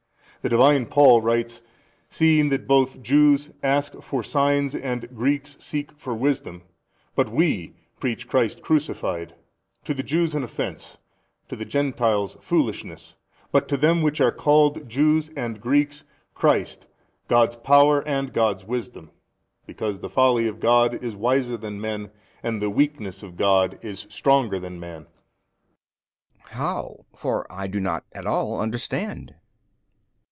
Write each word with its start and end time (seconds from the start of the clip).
The 0.43 0.49
Divine 0.49 0.87
Paul 0.87 1.21
writes, 1.21 1.61
Seeing 2.09 2.49
that 2.49 2.65
both 2.65 3.03
Jews 3.03 3.51
ask 3.61 4.01
for 4.01 4.23
signs 4.23 4.73
and 4.73 5.07
Greeks 5.15 5.55
seek 5.59 5.91
for 5.99 6.15
wisdom, 6.15 6.63
but 7.13 7.29
WE 7.31 7.75
preach 7.99 8.27
Christ 8.27 8.53
73 8.55 8.65
Crucified, 8.65 9.35
to 9.83 9.93
the 9.93 10.01
Jews 10.01 10.33
an 10.33 10.43
offence, 10.43 10.97
to 11.47 11.55
the 11.55 11.63
Gentiles 11.63 12.37
foolishness, 12.41 13.15
but 13.51 13.67
to 13.67 13.77
them 13.77 14.01
which 14.01 14.19
are 14.19 14.31
called, 14.31 14.89
Jews 14.89 15.29
and 15.35 15.61
Greeks, 15.61 16.05
Christ 16.33 16.87
God's 17.27 17.57
Power 17.57 18.01
and 18.07 18.33
God's 18.33 18.65
wisdom, 18.65 19.11
because 19.67 19.99
the 19.99 20.09
folly 20.09 20.47
of 20.47 20.59
God, 20.59 21.03
is 21.03 21.15
wiser 21.15 21.55
than 21.55 21.79
men 21.79 22.09
and 22.41 22.59
the 22.59 22.71
weakness 22.71 23.21
of 23.21 23.37
God 23.37 23.77
is 23.83 24.07
stronger 24.09 24.57
than 24.57 24.79
men. 24.79 25.03
B. 26.33 26.39
How? 26.45 27.05
for 27.15 27.45
I 27.53 27.67
do 27.67 27.79
not 27.79 28.05
at 28.11 28.25
all 28.25 28.59
understand. 28.59 29.35